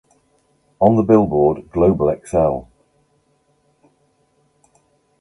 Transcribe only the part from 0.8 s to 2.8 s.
the "Billboard" Global Excl.